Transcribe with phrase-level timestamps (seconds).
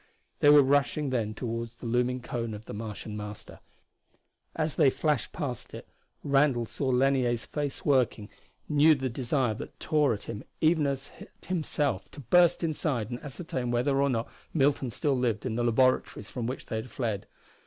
[0.39, 3.59] They were rushing then toward the looming cone of the Martian Master.
[4.55, 5.87] As they flashed past it
[6.23, 8.27] Randall saw Lanier's face working,
[8.67, 13.19] knew the desire that tore at him even as at himself to burst inside and
[13.21, 17.27] ascertain whether or not Milton still lived in the laboratories from which they had fled.